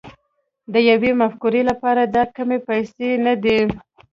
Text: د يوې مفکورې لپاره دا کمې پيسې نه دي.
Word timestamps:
د 0.73 0.75
يوې 0.89 1.11
مفکورې 1.21 1.61
لپاره 1.69 2.01
دا 2.15 2.23
کمې 2.35 2.57
پيسې 2.67 3.07
نه 3.25 3.33
دي. 3.43 3.59